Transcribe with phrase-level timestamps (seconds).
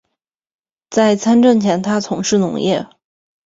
[0.89, 2.87] 在参政之前他从事农业。